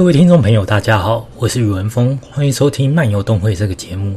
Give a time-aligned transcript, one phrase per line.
[0.00, 4.16] 各位听众朋友，大家好，我是宇文峰，欢迎收听漫游动会这个节目。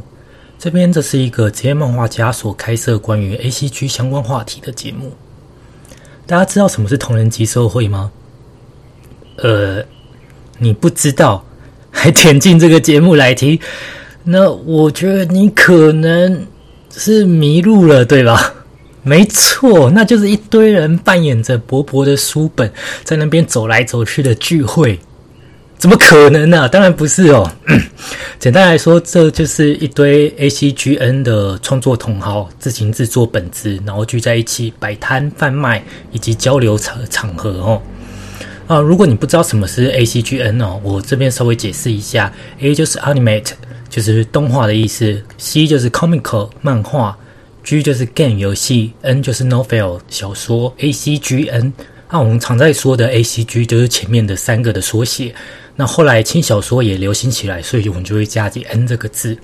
[0.58, 5.12] 这边这是一个职业漫画家所开设关于 A C G 相关话题的节目。
[6.26, 8.10] 大家知道什么是同人集社会吗？
[9.36, 9.84] 呃，
[10.56, 11.44] 你不知道，
[11.90, 13.60] 还点进这个节目来听，
[14.22, 16.46] 那我觉得你可能
[16.92, 18.54] 是迷路了，对吧？
[19.02, 22.72] 没错，那就是一堆人扮演着薄薄的书本，
[23.02, 24.98] 在那边走来走去的聚会。
[25.84, 26.66] 怎么可能呢？
[26.66, 27.46] 当然不是哦。
[28.40, 37.82] 简单来说，这就是一堆 ACGN 的创作同好自行制作本子，然后聚在一起摆摊贩卖以及交流场场合哦。
[38.66, 43.50] 啊，如果你不知道什么是 ACGN 哦，我这边稍微解释一下：A 就是 Animate，
[43.90, 47.14] 就是动画的意思；C 就是 Comical 漫画。
[47.62, 51.74] G 就是 game 游戏，N 就是 novel 小说，A C G N。
[52.10, 55.34] 那我们常在说的 A C G 就是前面的三个的缩写。
[55.76, 59.36] 那后来轻小说也流行起来，所以我们就会加进 N 这个字。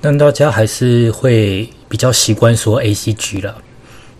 [0.00, 3.60] 但大家还是会比较习惯说 A C G 了。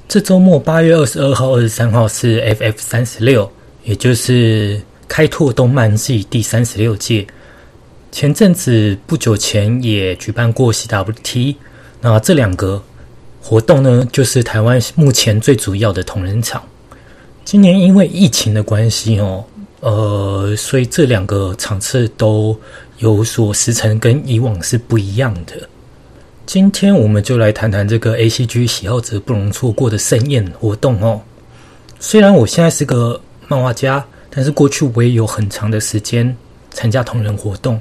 [0.09, 3.51] 这周末八月二十二号、二十三号是 F F 三十六，
[3.85, 7.27] 也就是开拓动漫季第三十六届。
[8.11, 11.57] 前阵子不久前也举办过 C W T，
[12.01, 12.83] 那这两个。
[13.41, 16.63] 活动呢，就是台湾目前最主要的同人场。
[17.47, 19.43] 今年因为疫情的关系哦，
[19.81, 22.59] 呃，所以这两个场次都
[22.99, 25.69] 有所时程跟以往是不一样的。
[26.47, 31.21] 今天我们就来谈谈这个 A C G 喜好者不容错过的盛宴活动哦。
[32.01, 36.37] 虽然我现在是个漫画家，但是过去我也有很长的时间
[36.71, 37.81] 参加同人活动。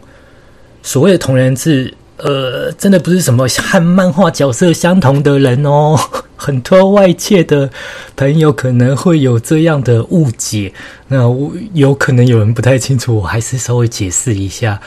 [0.84, 1.94] 所谓的同人志。
[2.18, 5.96] 呃，真的不是什么和漫画角色相同的人哦。
[6.40, 7.68] 很多外界的
[8.16, 10.72] 朋友可能会有这样的误解。
[11.08, 14.80] 那我有可能有人不太清楚，我还是稍微解释一下。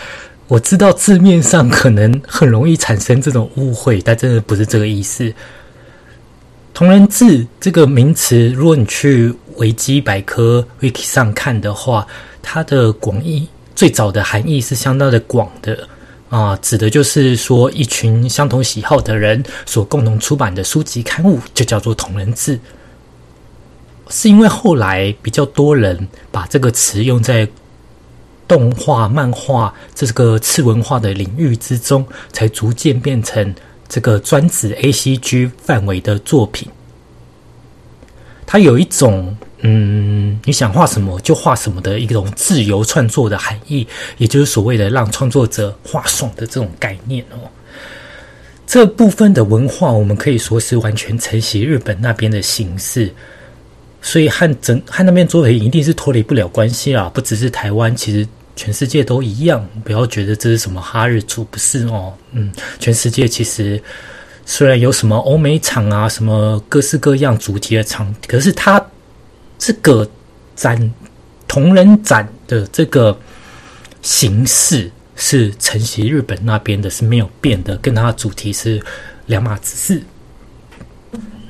[0.47, 5.33] 我知道字面上可能很容易产生这种误会，但真的不是这个意思。
[6.73, 12.07] 同人志这个名词，如果你去维基百科 wiki 上看的话，
[12.43, 15.89] 它的广义最早的含义是相当的广的。
[16.31, 22.59] 啊，指的就是说，一群相同喜好的人所共同出版的书籍刊物，就叫做同人志。
[24.09, 27.49] 是因为后来比较多人把这个词用在
[28.47, 33.55] 动画、漫画这个次文化的领域之中，才逐渐变成
[33.89, 36.71] 这个专指 A C G 范围的作品。
[38.47, 39.37] 它有一种。
[39.63, 47.37] 嗯，你想画什么就画什么的一种自由创作的含义，也就是所谓的让创作者画爽的这种概念哦。
[48.67, 53.13] 这部分的文化，我们可以说是完全承袭日本那边的形式，
[54.01, 57.11] 所以和整和那边作品一定是脱离不了关系啦。
[57.13, 59.69] 不只是台湾，其实全世界都一样。
[59.85, 62.15] 不要觉得这是什么哈日族，不是哦。
[62.33, 63.83] 嗯，全世界其实
[64.47, 68.83] 虽然有什么欧美场啊，什么各式各样主题的场，可是它。
[69.61, 70.09] 这个
[70.57, 70.91] 展
[71.47, 73.17] 同人展的这个
[74.01, 78.83] 形式是承袭日本那边的，是没有变的，跟它的主题是
[79.27, 80.03] 两码子事。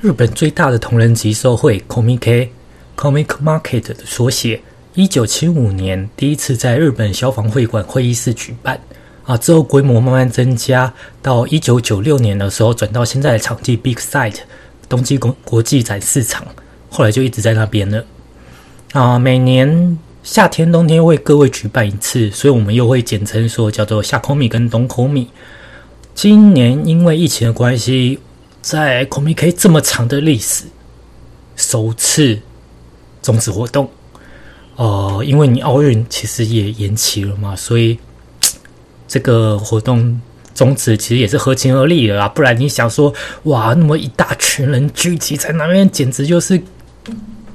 [0.01, 2.49] 日本最大的同人集售会 Comic
[2.97, 4.61] Comic Market 的缩写，
[4.93, 8.77] 一九七五年第一次在日本消防会馆会议室举办，
[9.23, 14.39] 啊，之后规模慢慢增加，到一九九六年的时候转到现在的场地 Big Site
[14.89, 16.45] 东京国国际展市场。
[16.93, 18.03] 后来就一直在那边了
[18.91, 19.17] 啊！
[19.17, 25.29] 每年夏天、冬天为各位举办一次，所以我们又会简称说叫做夏空米跟冬空米。
[26.13, 28.19] 今年因为疫情的关系，
[28.61, 30.65] 在 Comic 这么长的历史，
[31.55, 32.37] 首次
[33.21, 33.89] 终止活动。
[34.75, 37.97] 哦，因为你奥运其实也延期了嘛，所以
[39.07, 40.19] 这个活动
[40.53, 42.27] 终止其实也是合情合理的啦。
[42.27, 46.61] 不然你想说，哇，那么一大群人聚集在那边，简直就是。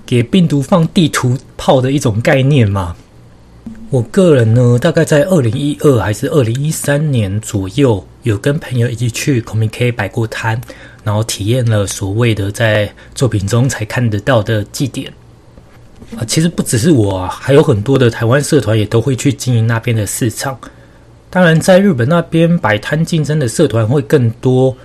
[0.06, 2.96] 给病毒放地图炮的一种概念嘛？
[3.90, 10.60] 我个人呢，大概在二零一二还是二零一三年左右，有跟朋友一起去 Comic K 摆过摊，
[11.04, 15.12] 然后体验了所谓的在作品中才看得到的祭典。
[16.16, 20.58] 啊，其实不只是我，啊，还有很多的台湾社团也都会去经营那边的市场。
[21.30, 24.76] 当然，在日本那边摆摊竞争的社团会更多，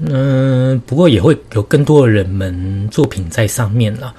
[0.00, 4.12] 嗯，不过也会有更多的人们作品在上面了。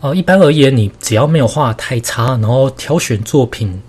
[0.00, 3.82] 呃，一般而言，你只要没有画太差，然后挑选作品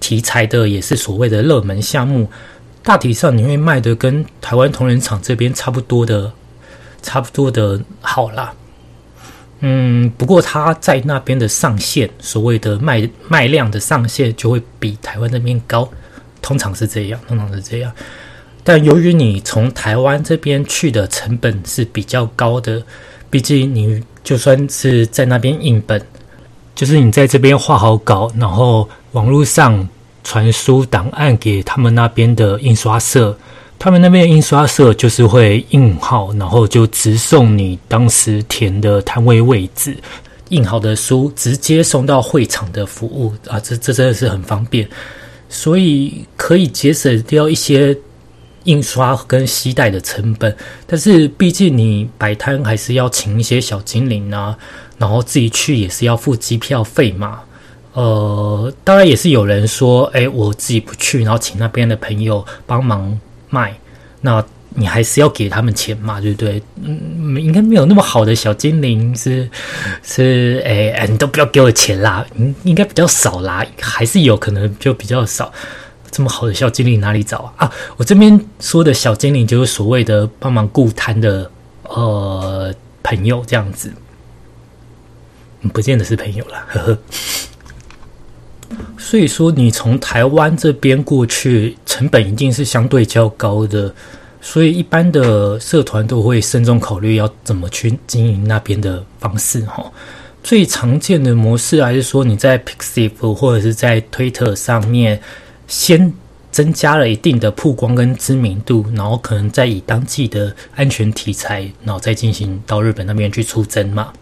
[0.00, 2.28] 题材的也是所谓的热门项目，
[2.82, 6.32] 大体上你会卖的跟台湾同仁厂这边差不多的，
[7.00, 8.52] 差不多的好啦。
[9.60, 15.88] 嗯，不过它在那边的上限，所谓的卖卖量的上限就会比台湾这边高，
[16.42, 17.92] 通常是这样，通常是这样。
[18.64, 22.82] 但由于你从台湾这边去的成本是比较高的，
[23.30, 26.04] 毕竟你就算是在那边印本，
[26.74, 29.88] 就是你在这边画好稿，然后网络上
[30.24, 33.38] 传输档案给他们那边的印刷社。
[33.78, 39.96] 他们那边印刷社就是会印好，然后就直送你当时填的摊位位置，
[40.48, 44.88] 印好的书直接送到会场的服务啊，这这真的是很方便，
[45.48, 47.96] 所以可以节省掉一些
[48.66, 50.54] 印刷跟携带的成本。
[50.86, 54.56] 但是毕竟你摆摊还是要请一些小精灵啊，
[54.98, 57.40] 然后自己去也是要付机票费嘛。
[57.94, 63.18] 呃，当然也是有人说，哎，我自己不去，然后请那边的朋友帮忙。
[63.48, 63.72] 卖，
[64.22, 66.60] 那你还是要给他们钱嘛，对不对？
[66.82, 69.48] 嗯，应该没有那么好的小精灵是
[70.02, 75.50] 是，哎哎，你都不要给我钱啦，应应该比较少啦，还是有可能就比较少。
[76.16, 77.70] 这么好的小精灵哪里找啊？
[77.98, 81.50] 我这边说的小精灵就是所谓的帮忙顾摊的
[81.82, 83.92] 呃朋友这样子，
[85.74, 86.98] 不见得是朋友了，呵呵。
[88.96, 93.94] 所以说，你从台湾这边过去，成本一定是相对较高的。
[94.40, 99.60] 所以，一般的社团都会慎重考虑要怎么去经营那边的方式。
[99.66, 99.92] 哈，
[100.42, 105.20] 最常见的模式还是说，你在 Pixiv 或者是在推特上面
[105.66, 106.12] 先
[106.50, 114.12] 增加了一定的曝光跟知名度，然后可能再以当季的安全题材，然后再进行到日本那边去出征嘛。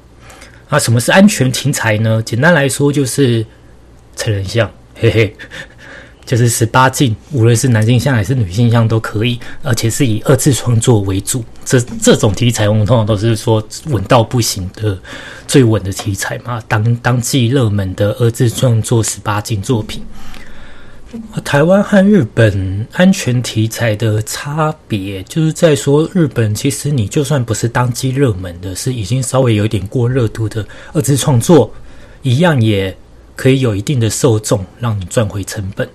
[0.68, 2.22] 啊，什么是安全题材呢？
[2.22, 3.44] 简单来说，就是。
[4.16, 5.36] 成人像，嘿嘿，
[6.24, 11.44] 就是十八禁，无论是男性像还是女性像都可以，而且是以二次创作为主。
[11.64, 14.96] 这这种题材，我们通常都是说稳到不行的
[15.48, 16.62] 最稳的题材嘛。
[16.68, 20.00] 当当季热门的二次创作十八禁作品，
[21.44, 31.72] 台湾和日本安全题材的差别，就是在说日本其实你就算不是当季热门的，是已经稍微有点过热度的二次创作，
[32.22, 32.96] 一样也。
[33.36, 35.88] 可以有一定的受众，让你赚回成本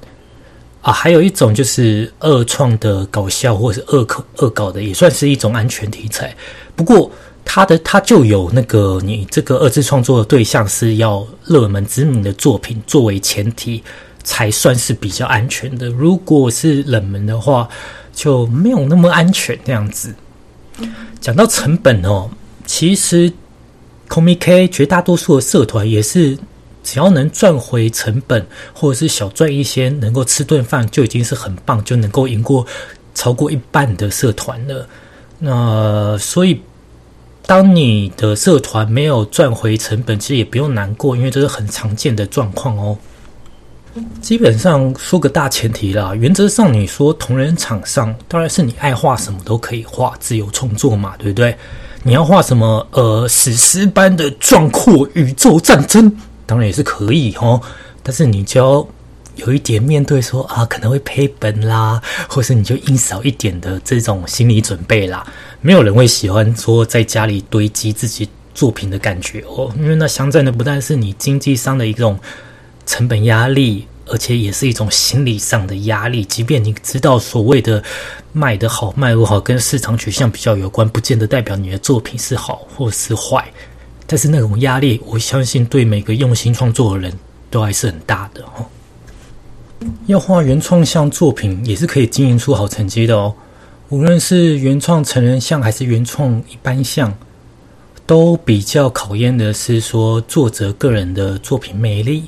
[0.82, 0.92] 啊。
[0.92, 6.36] 还有一种就是二创的搞笑，或者是恶口恶搞的，也算是一种安全题材。
[6.76, 7.10] 不过，
[7.46, 13.82] 它的它就有那个你这个二次创作的对象是要热门知名的作品作为前提，
[14.30, 15.88] 才算是比较安全的。
[15.88, 17.68] 如果是冷门的话，
[18.14, 20.14] 就没有那么安全这样子。
[21.20, 22.30] 讲到成本哦，
[22.68, 23.34] 其实
[24.08, 26.38] Comic 绝大多数的社团也是。
[26.82, 32.66] 只要能赚回成本，或者是小赚一些，能够吃顿饭就已经是很棒，就能够赢过
[33.14, 34.88] 超过一半的社团了。
[35.40, 36.62] 那所以，
[37.46, 42.98] 当你的社团没有赚回成本，其实也不用难过，因为这是很常见的状况哦。
[44.22, 51.58] 基本上说个大前提啦，原则上你说同人场上，当然是你爱画什么都可以画，自由创作嘛，对不对？
[52.04, 52.88] 你要画什么？
[52.92, 56.12] 呃，史诗般的壮阔宇宙战争。
[56.46, 57.62] 当然也是可以哦，
[58.02, 58.88] 但是你就要
[59.36, 65.26] 有一点面对说啊，可能会赔本啦，或是你就印少一点的这种心理准备啦。
[65.62, 72.18] 没有人会喜欢说在家里堆积自己作品的感觉哦，因为那相对的不但是你经济上的一种
[72.90, 76.26] 成本压力，而且也是一种心理上的压力。
[76.26, 77.84] 即便你知道所谓的
[78.34, 83.48] 卖得好卖不好跟市场取向比较有关，不见得代表你的作品是好或是坏。
[84.08, 87.14] 但是那种压力，我相信对每个用心创作的人
[87.52, 88.66] 都还是很大的哦。
[90.08, 93.36] 要画原创像作品，也是可以经营出好成绩的哦。
[93.90, 97.16] 无论是原创成人像还是原创一般像，
[98.08, 102.24] 都比较考验的是说作者个人的作品魅力。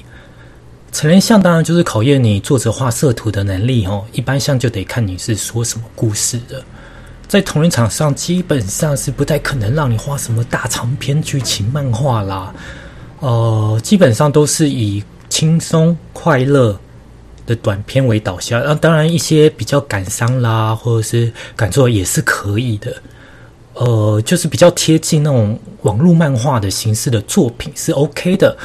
[0.92, 6.64] 成人像当然就是考验你作者画色图的能力哦，一般像就得看你是说什么故事的。
[7.30, 12.54] 在同人场上，基本上是不太可能让你画什么大长篇剧情漫画啦。
[13.20, 16.78] 呃，基本上都是以轻松快乐
[17.46, 18.62] 的短片为导向。
[18.62, 22.94] 那当然，一些比较感伤啦，或者是感受也是可以的。
[23.76, 28.58] 呃，就是比较贴近那种网络漫画的形式的作品是 OK 的。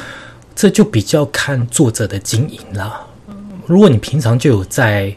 [0.57, 3.07] 这就比较看作者的经营了。
[3.65, 5.15] 如果你平常就有在。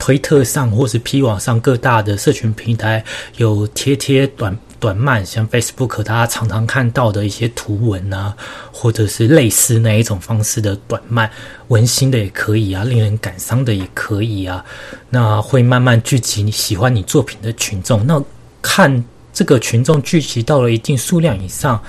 [0.00, 3.04] 推特上或是 P 网上各大的社群平台
[3.36, 8.32] 有贴贴短短漫，像 Facebook 大家常常看到的一些图文啊，
[8.72, 11.28] 或者是类似那一种方式的短漫，
[11.66, 14.64] 温馨的也可以啊，令人感伤的也可以啊。
[15.10, 18.06] 那会慢慢聚集你喜欢你作品的群众。
[18.06, 18.22] 那
[18.62, 21.82] 看这个群众聚集到了一定数量以上，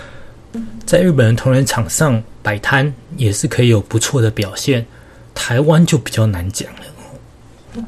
[0.86, 4.86] 在日本的同人场上摆摊也是可以有不错的表现，
[5.36, 7.84] 台湾就比较难讲了。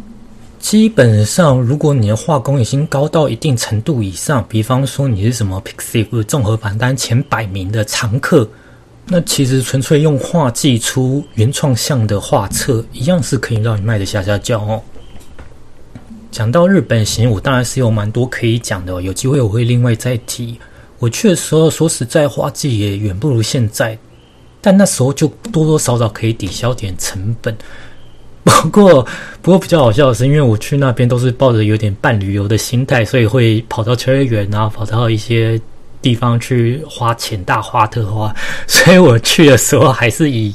[0.60, 8.48] 基本上，如果你的画工已经高到一定程度以上，比方说你是什么 Pixiv 综合榜单前百名的常客，
[9.08, 14.80] 那其实纯粹用画技出原创像的画册，一样是可以让你卖的下下叫哦。
[16.30, 20.60] 讲到日本行，我当然是有蛮多可以讲的，有机会我会另外再提。
[21.02, 23.98] 我去的时候，说实在话，技也远不如现在，
[24.62, 27.58] 但那时候就多多少少可以抵消点成本。
[28.46, 29.04] 不过，
[29.42, 35.60] 不过比较好笑的是，因为我去那边都是抱着有点半旅游的心态，所以会跑到秋叶原，然后跑到一些
[36.04, 38.32] 地方去花钱大花特花。
[38.68, 40.54] 所以我去的时候还是以，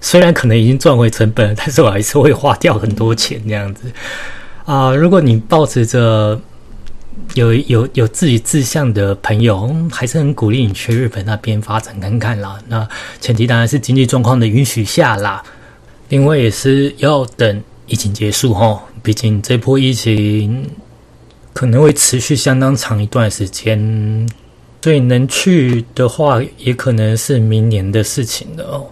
[0.00, 3.90] 虽然可能已经赚回成本，但是我还是会花掉很多钱这样子
[4.64, 4.94] 啊。
[4.94, 6.40] 如果你抱持着。
[7.34, 12.58] 有有有自己志向的朋友，还是很鼓励你去日本那边发展看看啦。
[12.68, 12.88] 那
[13.20, 15.42] 前提当然是经济状况的允许下啦。
[16.08, 20.68] 另外也是要等疫情结束哈，毕竟这波疫情
[21.52, 24.28] 可能会持续相当长一段时间，
[24.82, 28.86] 所以能去的话，也可能是明年的事情了哦。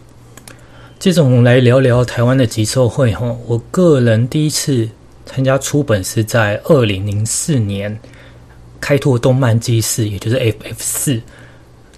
[0.98, 3.36] 接着我们来聊聊台湾的集售会哈。
[3.46, 4.88] 我个人第一次
[5.28, 7.96] 参加出本是在二零零四年。
[8.80, 11.20] 开拓动漫祭四，也就是 FF 四。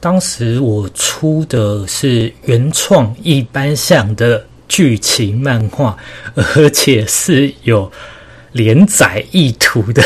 [0.00, 5.94] 当时我出的是原创一般向的剧情漫画，
[6.34, 7.92] 而且是有
[8.52, 10.02] 连载意图的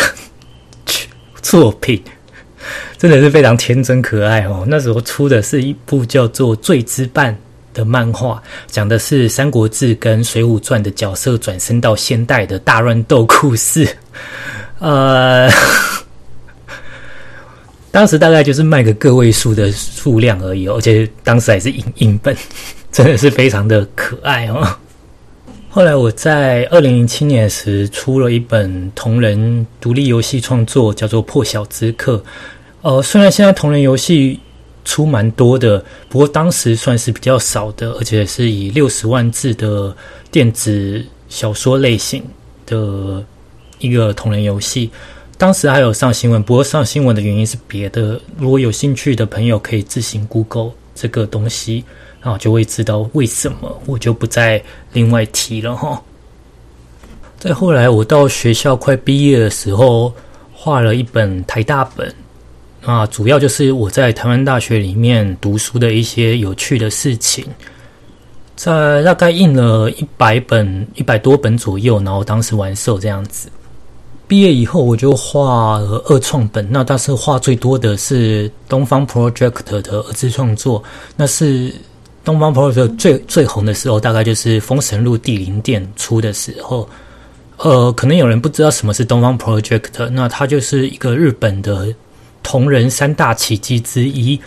[1.40, 2.02] 作品，
[2.98, 4.64] 真的是非常天真可爱哦。
[4.66, 7.32] 那时候出的是一部叫做《罪之伴》
[7.74, 13.86] 的漫画，讲的是《三国志》跟《水浒传》的角色转身到现代的大乱斗故事，
[14.78, 15.50] 呃。
[17.90, 22.36] 当时大概就是卖个个位数的数量而已，而且当时还是影印本，
[22.90, 24.66] 真的是非常的可爱哦。
[25.70, 32.16] 后来我在二零零七年时出了一本同人独立游戏创作，叫做《破晓之客》。
[32.82, 34.40] 呃，虽然现在同人游戏
[34.84, 39.94] 出蛮多的，不过当时算是比较少的，而且是以六十万字的
[40.30, 42.22] 电子小说类型
[42.66, 43.24] 的
[43.78, 44.90] 一个同人游戏。
[45.36, 48.20] 当时还有上新闻，不过上新闻的原因是别的。
[48.38, 51.84] 如果有兴趣的朋友，可以自行 Google 这个东西，
[52.20, 53.82] 然后就会知道为什么。
[53.86, 54.62] 我就不再
[54.92, 56.00] 另外提了哈。
[57.38, 60.14] 再后来，我到学校快毕业的时候，
[60.52, 62.14] 画了一本台大本
[62.84, 67.44] 啊，主要就是我在台湾大学里面读书的一些有趣的事情，
[68.56, 73.48] 在大概印了一百本、一百多本左右，然后当时完售这样子。
[74.26, 76.66] 毕业以后，我就画了二创本。
[76.70, 80.82] 那但是画最多的是东方 Project 的二次创作。
[81.16, 81.72] 那是
[82.24, 86.88] 东方 Project 最最红的时候，大概就是《封神录》第零店出的时候。
[87.58, 91.86] 呃，可能有人不知道什么是东方 Project，那它就是一个日本的
[92.44, 94.40] 同人三大奇迹之一。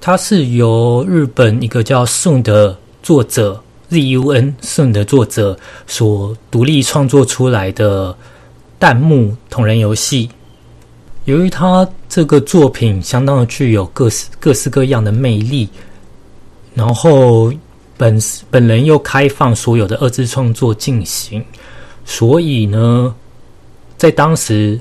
[0.00, 3.62] 它是由日本一个叫宋的作者
[3.92, 8.16] ZUN 宋的作者所独立创作出来的。
[8.80, 10.30] 弹幕同人游戏，
[11.26, 15.68] 由于他这个作品相当的具有各式各式各样的魅力，
[16.74, 17.52] 然后
[17.98, 18.18] 本
[18.50, 21.44] 本人又开放所有的二次创作进行，
[22.06, 23.14] 所以呢，
[23.98, 24.80] 在当时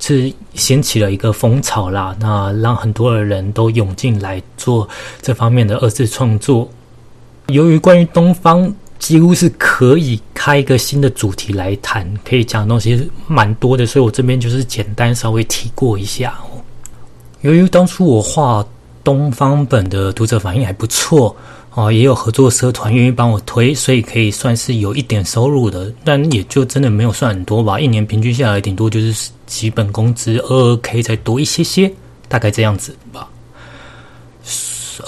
[0.00, 2.16] 是掀起了一个风潮啦。
[2.18, 4.88] 那让很多的人都涌进来做
[5.22, 6.68] 这方面的二次创作。
[7.46, 8.74] 由于关于东方。
[9.00, 16.38] 几乎是可以开一个新的主题来谈，可以讲的东西蛮多的，所以我这边就是简单稍微提过一下。
[17.40, 18.62] 由于当初我画
[19.02, 21.34] 东方本的读者反应还不错
[21.74, 27.78] 哦，也有合作社团愿意帮我推，所以可以算是有一点收入的，但也就真的没有算很多吧。
[27.78, 31.92] 一年平均下来，顶多就是基本工资二二 K 再多一些些，
[32.28, 33.28] 大概这样子吧。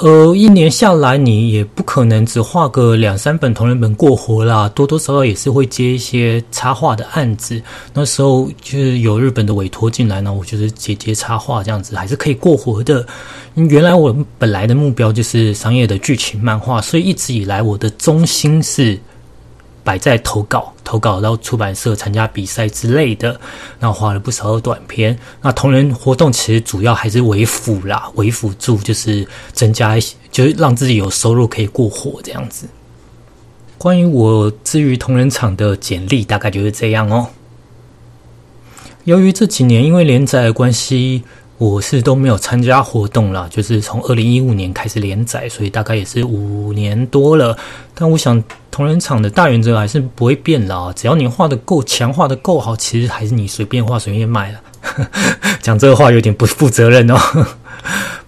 [0.01, 7.61] 呃，一年下来，你也不可能只画个两三本同人本过活啦，多多少少也是会接一些插画的案子。
[7.93, 13.07] 那时候就是有日本的委托进来呢，我就是接接插画这样子，还是可以过活的。
[13.55, 18.99] 原来我本来的目标就是商业的剧情漫画，所以一直以来我的中心是。
[19.85, 23.41] 摆在投稿，投稿到出版社参加比赛之类的，
[23.81, 25.19] 然后画了不少的短片。
[25.41, 32.67] 那同人活动其实主要还是为辅啦，为辅助就是增加一些，就是让自己有收入可以过活这样子。
[33.79, 37.29] 关于我至于同人场的简历，大概就是这样哦。
[39.05, 41.25] 由于这几年因为连载的关系，
[41.63, 47.57] 我是都没有参加活动啦，就是从二零一五年开始连载，所以大概也是五年多了。
[47.95, 54.61] 但我想同人场的大原则还是不会变啦，只要你画的够强，画的够好，其实还是你随便画随便卖了。
[55.63, 57.17] 讲这个话有点不负责任哦。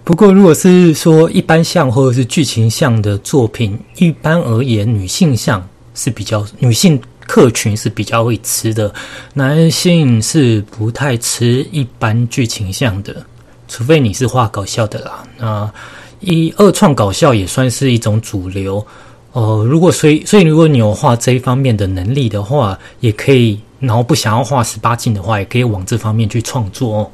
[0.05, 5.61] 不过如果是说一般像或者是剧情像的作品，一般而言，女性像
[5.93, 6.97] 是比较女性。
[7.27, 8.93] 客群是比较会吃的，
[9.33, 13.25] 男性是不太吃一般剧情向的，
[13.67, 15.23] 除非你是画搞笑的啦。
[15.37, 15.71] 那
[16.19, 18.85] 一二创搞笑也算是一种主流
[19.33, 19.65] 哦。
[19.67, 23.59] 如果所以所以如果你有画这一方面的能力的话，也可以。
[23.79, 27.11] 然后不想要画十八禁的话，也可以往这方面去创作哦。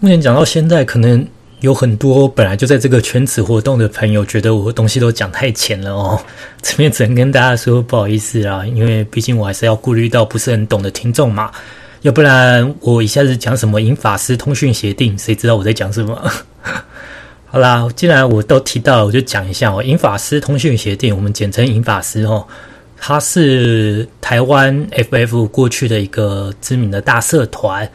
[0.00, 1.26] 目前讲到现在，可能。
[1.62, 6.20] 有很多本来就在这个圈子活动的朋友，觉得我东西都讲太浅了哦。
[6.60, 11.50] 这边只能跟大家说不好意思啦，因为毕竟我还是要顾虑到不是很懂的听众嘛。
[12.02, 16.20] 要不然我一下子讲什么银法师通讯协定，谁知道我在讲什么？
[17.46, 19.80] 好啦，既然我都提到，我就讲一下哦。
[19.82, 22.44] 银法师通讯协定，我们简称银法师哦。
[22.96, 27.88] 它是台湾 FF 过去的一个知名的大社团。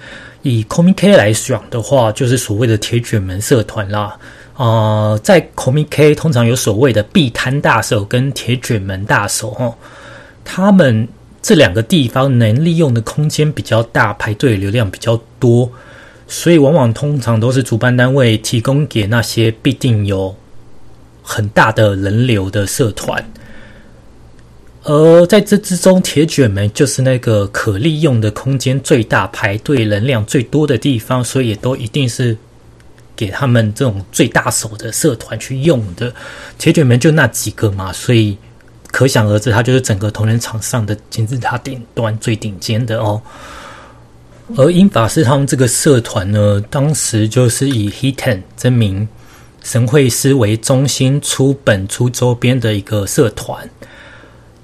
[0.47, 4.17] 以 Comic K 来讲的话，就是所谓的铁卷门社团啦。
[4.55, 9.75] 呃，在 Comic K 通常有所谓的壁摊大手跟铁卷门大手哦，
[10.45, 11.07] 他们
[11.41, 15.69] 这两个地方能利用的空间比较大，排队流量比较多，
[16.27, 20.33] 所以往往通常都是主办单位提供给那些必定有
[21.21, 23.23] 很大的人流的社团。
[24.89, 32.37] 而在这之中，铁卷门就是那个可利用的空间最大、排队人量最多的地方，所以也都一定是
[33.13, 36.13] 给他们这种最大手的社团去用的。
[36.57, 38.37] 铁卷门就那几个嘛，所以
[38.89, 43.21] 可想而知，它就是整个同人场上的金字塔顶端最顶尖的哦。
[44.55, 49.05] 而英法师他们这个社团呢，当时就是以 Hiten 这名
[49.61, 53.69] 神会师为中心出本出周边的一个社团。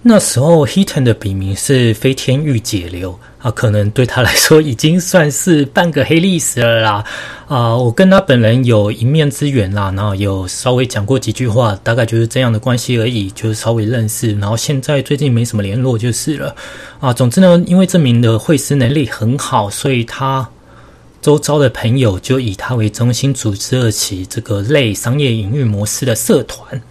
[0.06, 7.06] 那时候，Heaton 的笔名是飞天御解流啊，可能对他来说已经算是半个黑历史了啦。
[7.48, 14.38] 啊，我跟他本人有一面之缘啦，然后有稍微讲过几句话，大概就是这样的关系而已，就是稍微认识。
[14.40, 16.54] 然后现在最近没什么联络就是了。
[17.00, 20.46] 啊，总之呢，因为这名的会师能力很好，所以他
[21.22, 26.82] 周遭的朋友就以他为中心组织了起这个类商业营运模式的社团。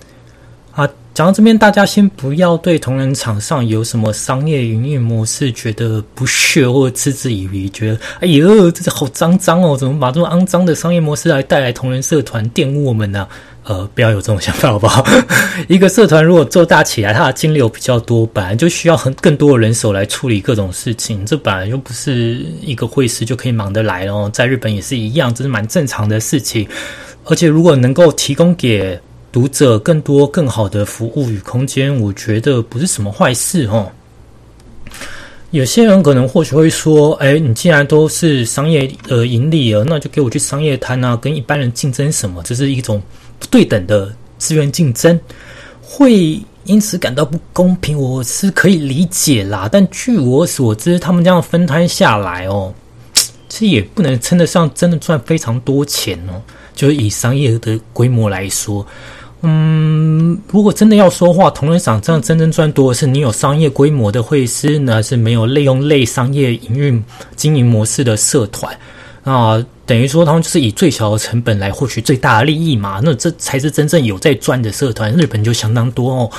[0.72, 0.88] 啊。
[1.14, 13.28] 讲到这边，大家先不要对同人场上有什么商业营运模式觉得不屑或者嗤之以鼻，觉得哎呦，这是好脏脏哦，怎么把这么肮脏的商业模式来带来同人社团玷污我们呢？
[13.64, 15.06] 呃，不要有这种想法好不好？
[15.68, 24.30] 一个社团如果做大起来，它的金流比较多，本来就需要很更多的人手来处理各种事情，这本来又不是一个会师就可以忙得来哦。
[24.32, 26.66] 在日本也是一样，这是蛮正常的事情。
[27.24, 28.98] 而且如果能够提供给
[29.32, 33.90] 读者更多更好的服务与空间，我觉得不是什么坏事哦。
[35.52, 42.42] 有些人可能或许会说：“哎，你既然都是商业呃盈利了，那就给我去商业摊啊，跟一般人竞争什么？
[42.42, 43.02] 这是一种
[43.38, 45.18] 不对等的资源竞争，
[45.82, 52.72] 会因此感到不公平。”我是可以理解啦，但据我所知，他们这样分摊下来哦，
[53.48, 56.40] 其实也不能称得上真的赚非常多钱哦。
[56.74, 58.86] 就是以商业的规模来说。
[59.44, 67.02] 嗯，如果真的要说话，同仁场这样真正赚多的是你有商业规模的会师呢，是没有利用类商业营运
[67.34, 68.72] 经营模式的社团
[69.24, 75.12] 啊，等于说他们就是以最小的成本来获取最大的利益嘛，那这才是真正有在赚的社团。
[75.14, 76.30] 日本就相当多哦，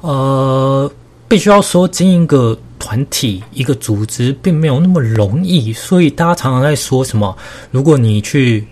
[0.00, 0.92] 呃，
[1.28, 7.36] 必须要说经营个团体一个组织并没有那么容易，所以大家常常在说什么，
[7.70, 8.66] 如果你去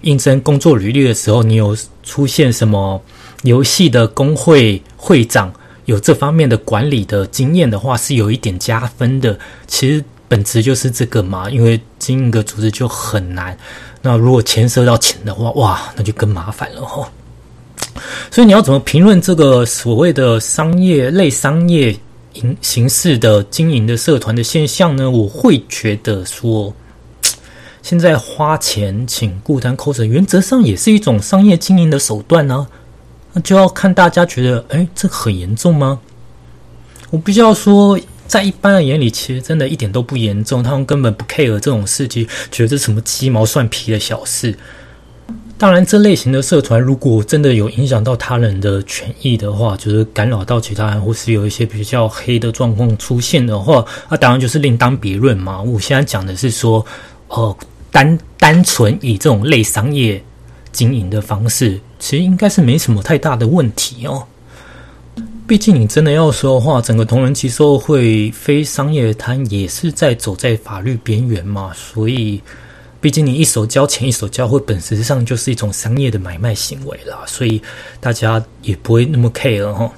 [0.00, 3.00] 应征工作履历的时候，你有出现什么？
[3.42, 5.52] 游戏的工会会长
[5.86, 9.38] 有这方面的管理的经验的话，是有一点加分的。
[9.66, 13.56] 其实本质就是这个嘛，因为经营个组织就很难。
[14.02, 17.10] 那如果牵涉到钱的话，哇，那就更麻烦了哈。
[18.30, 21.94] 所以你要怎么评论这个所谓的商业类商业
[22.32, 25.10] 形形式的经营的社团的现象呢？
[25.10, 26.72] 我会觉得说，
[27.82, 32.66] 现在花钱请固单 cos，原则上也是一种商业经营的手段呢。
[33.32, 35.98] 那就要看大家觉得，哎，这很严重吗？
[37.10, 40.62] 我必须要说，在一般的眼里，其实真的一点都不严重。
[40.62, 44.56] 他们根本不 care 这种事情，觉得这什么鸡毛蒜皮的小事。
[45.58, 55.60] 当然，这类型的社团如果真的有影响到他人的权益的话，就是干扰到其他人，或是有一些比较黑的状况出现的话，那当然就是另当别论嘛。
[55.60, 56.84] 我现在讲的是说，
[57.28, 57.56] 哦。
[57.92, 60.22] 单单纯以这种类商业
[60.70, 64.26] 经营的方式，其实应该是没什么太大的问题哦。
[65.46, 72.40] 毕竟你真的要说的话，整个同仁期售会非商业摊也是在走在法律边缘嘛，所以。
[73.02, 77.62] 毕竟你一手交钱一手交货，本质上就是一种商业的买卖行为啦，所以
[77.98, 79.90] 大家也不会那么 care 哈。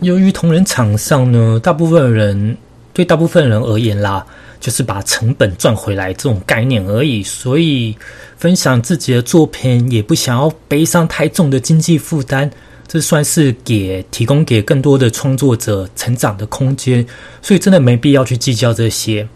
[0.00, 2.56] 由于同仁场上呢，大部分人
[2.96, 4.24] 对大部分人而言啦，
[4.58, 7.94] 就是把成本赚回来这种概念而已，所以
[8.38, 12.50] 分享自己的作品也不想要背上太重的经济负担，
[12.88, 17.06] 这算是给提供给更多的创作者成长的空间，
[17.42, 19.28] 所以真的没必要去计较这些。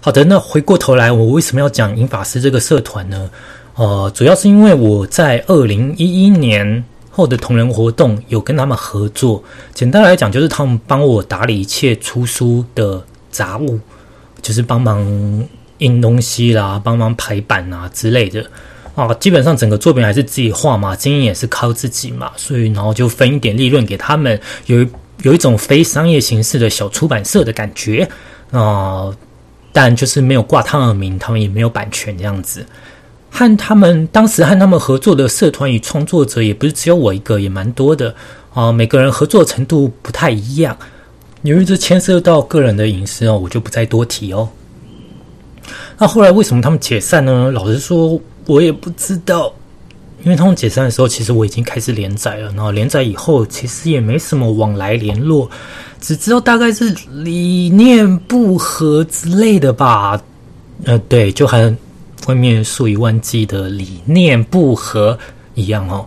[0.00, 3.28] 好的，那回过头来，我为什么要讲银法师这个社团呢？
[3.74, 9.44] 呃，主要是因为我在二零一一年后的同人活动有跟他们合作。
[9.72, 13.78] 简单来讲，就是他们帮我打理一切出书的杂物，
[14.40, 14.98] 就是帮忙
[15.78, 18.44] 印东西啦，帮忙排版啊之类的。
[18.94, 24.84] 啊，基本上整个作品还是自己画嘛，经营也是靠自己嘛，所以然后就分一点利润给他们，有
[25.22, 28.08] 有一种非商业形式的小出版社的感觉
[28.50, 29.14] 啊。
[29.74, 32.62] 但就是没有挂他们的名，他们也没有版权这样子。
[33.32, 38.14] 和他们当时和他们合作的社团与创作者也不是只有我一个，也蛮多的
[38.52, 38.70] 啊。
[38.70, 40.76] 每个人合作程度不太一样，
[41.40, 44.48] 由于这牵涉到个人的隐私哦，我就不再多提哦。
[45.96, 47.50] 那后来为什么他们解散呢？
[47.50, 49.52] 老实说，我也不知道。
[50.24, 52.52] 因为他们解散的时候，其实我已经开始连载了。
[52.52, 55.50] 然后连载以后，其实也没什么往来联络，
[56.00, 60.22] 只知道大概是理念不合之类的吧。
[60.84, 61.76] 呃，对，就很
[62.26, 65.18] 外面数以万计的理念不合
[65.54, 66.06] 一样哦。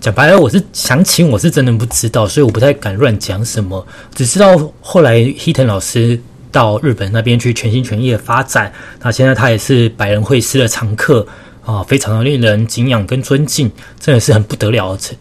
[0.00, 3.86] 讲白了，我是详情我是真的不知道，所以我不太敢乱讲什么。
[4.14, 6.20] 只知道后来 Hiten 老师
[6.52, 11.26] 到日本那边去全心全意的发展，那现在他也是百人会师的常客。
[11.66, 15.16] 啊，非常的令人敬仰跟尊敬，真的是很不得了的成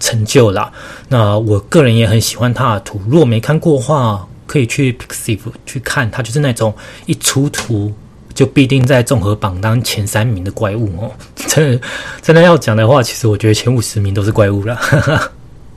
[0.00, 0.72] 成就啦。
[1.10, 7.92] 那我个人也很喜欢他的图，如果没看过的话，可以去 Pixiv 去看，他就是那种一出图
[8.34, 11.10] 就必定在综合榜当前三名的怪物哦。
[11.48, 11.80] 真的，
[12.20, 14.78] 真的要讲的话，其实我觉得前五十名都是怪物了。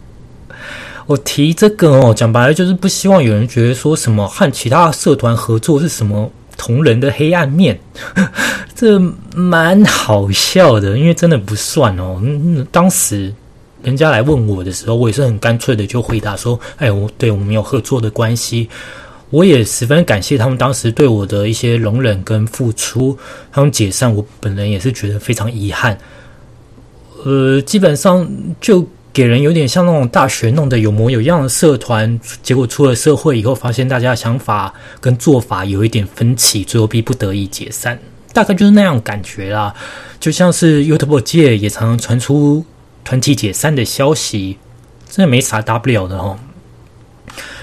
[1.07, 6.31] 我提这个哦，讲白了就是不希望有人觉得说什么和其他社团合作是什么。
[6.57, 7.77] 同人的黑暗面，
[8.73, 8.97] 这
[9.35, 12.17] 蛮好笑的，因为真的不算哦。
[12.23, 13.33] 嗯当时
[13.83, 18.69] 人家来问我的时候，我也是很干脆的就回答说：“哎，我对我们有合作的关系，
[19.29, 23.17] 我也十分感谢他们当时对我的一些容忍跟付出。
[23.51, 25.97] 他们解散，我本人也是觉得非常遗憾。
[27.23, 28.27] 呃，基本上
[28.61, 37.97] 就。”给人有点像那种大学弄得有模有样的社团，结果出了社会以后，发现大家想法跟做法有一点分歧，最后逼不得已解散，
[38.33, 39.73] 大概就是那样感觉啦。
[40.19, 42.65] 就像是 YouTube 界也常常传出
[43.05, 44.57] 团体解散的消息，
[45.09, 46.37] 真的没啥大不了的哦。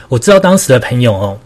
[0.08, 1.38] 我知道当时的朋友哦，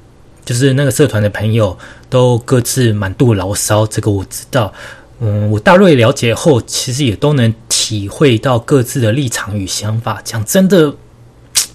[0.46, 1.76] 就是那个社团的朋友，
[2.08, 4.72] 都各自满肚牢骚，这个我知道。
[5.18, 10.20] 嗯，我大略了解后，其实也都能体会到各自的立场与想法。
[10.22, 10.94] 讲真的，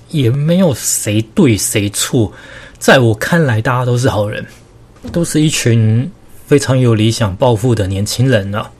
[0.09, 2.31] 也没有谁对谁错。
[2.79, 4.45] 在我看来，大家都是好人，
[5.11, 6.09] 都是一群
[6.47, 8.71] 非常有理想抱负的年轻人啊。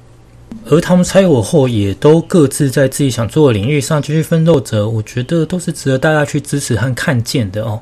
[0.67, 4.87] 而他们拆我后，也都各自在自己想做的领域上继续奋斗着。
[4.87, 7.79] 我觉得都是值得大家去支持和看见的哦。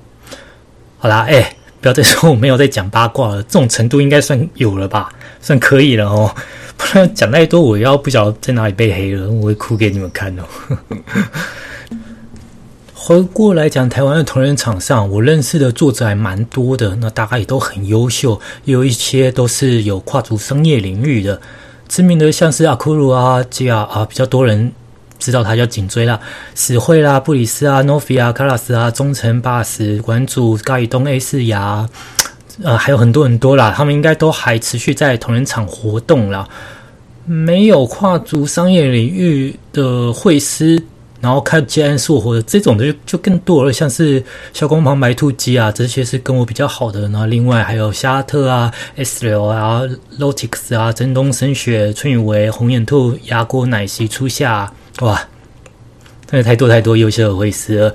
[0.97, 5.09] 好啦，哎，不要再说我没有在讲八卦了，这种程度应该算有了吧，
[5.41, 6.35] 算可以了哦。
[6.77, 10.43] 不然讲太多，我要不晓得在哪里被黑了，我会哭给你们看哦。
[12.93, 21.41] 回过来讲，台湾的同人场上，我认识的作者还蛮多的，那大概也都很优秀，也有一些都是有跨足商业领域的。
[21.87, 24.71] 知名的像是阿库鲁啊、吉亚啊，比较多人
[25.19, 26.19] 知道他叫颈椎啦、
[26.55, 31.87] 史惠啦、布里斯啊、诺菲啊、卡拉斯啊、忠诚巴斯、馆主盖东 A 四牙。
[32.61, 36.45] 呃，还有很多很多啦，他们应该都还持续在同仁场活动啦。
[37.25, 40.81] 没有跨足商业领域的会师，
[41.21, 47.03] 然后开接案做活的这种的就就更多了，像是小光旁白兔机啊，这些是跟我比较好的。
[47.03, 49.83] 然后另外还有夏特啊、S 流啊、
[50.17, 54.69] Lotix 啊、真东升雪、春雨维、红眼兔、牙锅奶昔初夏，
[55.01, 55.21] 哇，
[56.27, 57.93] 真的太多太多优秀的会师了，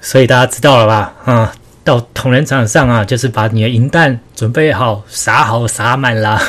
[0.00, 1.14] 所以大家知道了吧？
[1.24, 1.54] 啊。
[1.84, 6.40] 到同仁场上啊，就是把你的银弹准备好，撒好撒满啦。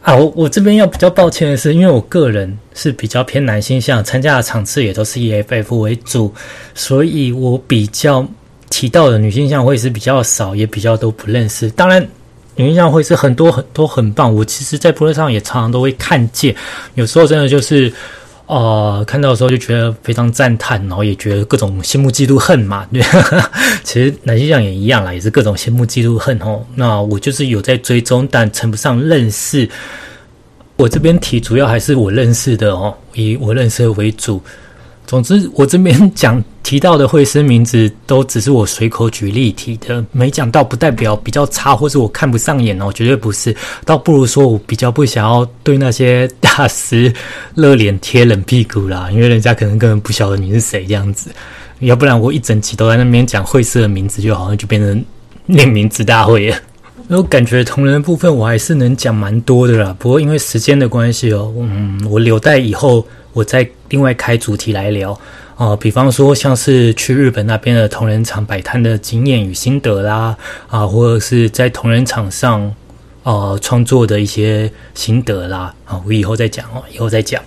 [0.00, 6.34] 啊，我我这边要比较抱歉的是，因为我个人是比较偏男性向，参加的场次也都是以 FF 为主，
[6.74, 8.26] 所以我比较
[8.70, 11.68] 提到的女性向会是比较少，也比较都不认识。
[11.72, 12.08] 当然，
[12.56, 14.34] 女印象会是很多很多很棒。
[14.34, 16.54] 我其实，在博客上也常常都会看见，
[16.94, 17.92] 有时候真的就是。
[18.48, 22.86] 呃，看到的时候就觉得非常赞叹，然后也觉得各种羡慕嫉妒恨嘛。
[22.92, 23.02] 对，
[23.82, 26.64] 其实男性上也一样啦，也是各种羡慕嫉妒恨哦。
[26.76, 29.68] 那我就是有在追踪，但称不上认识。
[30.76, 34.40] 我这边提主要还是我认识的哦，以我认识的为主。
[35.06, 43.54] 总之，我这边讲提到的会师名字，都只是我随口举例提的，没讲到不代表比较差，或是我看不上眼哦，绝对不是。
[43.84, 47.12] 倒不如说我比较不想要对那些大师
[47.54, 51.30] 热脸贴冷屁股啦，因为人家可能根本不晓得你是谁这样子。
[51.78, 55.04] 要不然我一整期都在那边讲会师的名字，就好像就变成
[55.46, 56.56] 念名字大会了。
[57.10, 63.06] 我感觉同人的部分我还是能讲蛮多的啦，不过因为时间的关系哦，嗯，我留待以后。
[63.36, 65.12] 我再另外开主题来聊
[65.56, 70.34] 啊，比方说像是去日本那边的同仁场摆摊的经验与心得啦，
[70.68, 72.74] 啊，或者是在同仁场上
[73.24, 77.42] 呃创作的一些心得啦，啊，我以后再讲哦，以后再讲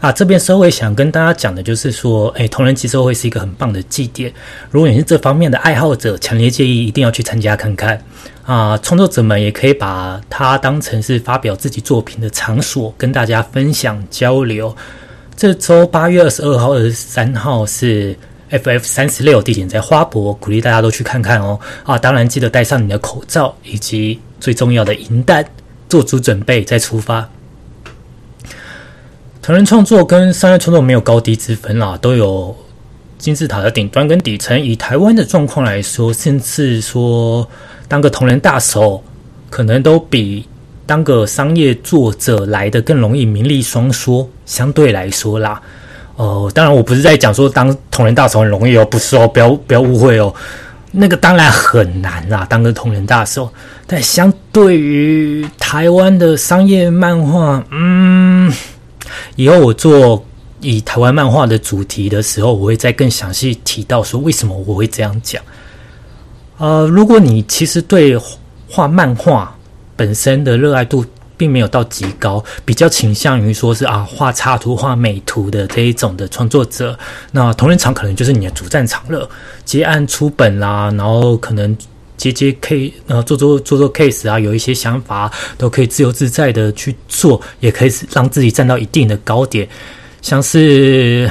[0.00, 0.10] 啊。
[0.10, 4.32] 这边稍微想跟大家讲的就是说，哎，同仁集售会是一个很棒的祭典，
[4.70, 8.02] 如果你是这方面的爱好者，强烈建议一定要去参加看看
[8.46, 8.78] 啊。
[8.78, 14.74] 创作者们也可以把它当成是发表自己作品的场所，跟大家分享交流。
[15.38, 18.12] 这周八月二十二号、二十三号是
[18.50, 21.56] FF 三十六，地点在花博，鼓励大家都去看看哦。
[21.84, 25.46] 啊，当然记得戴上你的口罩，以及最重要的银弹，
[25.88, 27.30] 做足准备再出发。
[29.40, 32.52] 同人创作跟商业创作没有高低之分啦，都有
[33.16, 34.60] 金字塔的顶端跟底层。
[34.60, 37.48] 以台湾的状况来说，甚至说
[37.86, 39.00] 当个同人大手，
[39.50, 40.48] 可能都比。
[40.88, 45.60] 当个商业作者来的更容易名利双收，相对来说啦，
[46.16, 50.34] 哦，当然我不是在讲说当同人大手很容易哦，不是哦，不要不要误会哦，
[50.90, 53.52] 那个当然很难啦，当个同人大手，
[53.86, 58.50] 但相对于台湾的商业漫画，嗯，
[59.36, 60.24] 以后我做
[60.62, 65.42] 以台湾漫画的主题的时候，我会再更详细提到说为什么我会这样讲。
[66.56, 68.18] 呃，如果你其实对
[68.70, 69.54] 画漫画，
[69.98, 71.04] 本身的热爱度
[71.36, 76.96] 并没有到极高，比较倾向于说是啊画插图、画美图的这一种的创作者。
[77.32, 79.28] 那同人场可能就是你的主战场了，
[79.64, 81.76] 接案出本啦，然后可能
[82.16, 89.68] 接接 K 呃做做做做 case 啊，有一些想法都可以自由自在的去做，也可以让自己站到一定的高点。
[90.22, 91.30] 像是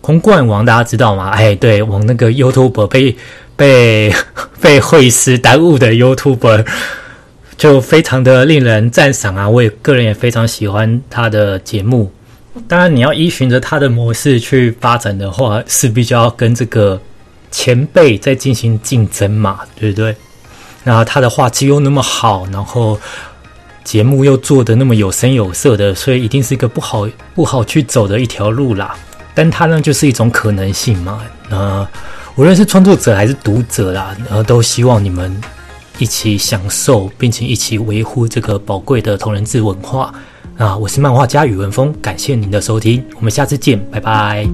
[0.00, 1.30] 空冠王，大家知道吗？
[1.30, 3.16] 哎，对，往那个 YouTube 被
[3.56, 4.12] 被
[4.60, 6.64] 被会师耽误的 YouTube。
[7.58, 9.48] 就非常的令人赞赏啊！
[9.48, 12.10] 我也个人也非常喜欢他的节目。
[12.68, 17.00] 当然，你要依循着他的模式去发展的话，势必就要跟这个
[17.50, 20.14] 前辈在进行竞争嘛，对不对？
[20.84, 22.96] 那他的画技又那么好，然后
[23.82, 28.96] 节目又做的那么有声有色的，所以一定是一个不好不好去走的一条路啦。
[29.34, 31.20] 但他呢，就是一种可能性嘛。
[31.48, 31.84] 那
[32.36, 35.36] 无论是创作者还是读者啦，然后都希望你们。
[35.98, 40.14] 一起享受，并且一起维护这个宝贵的同人志文化
[40.56, 40.76] 啊！
[40.76, 44.48] 我是漫画家宇文峰，感谢您的收听，我们下次见，拜拜。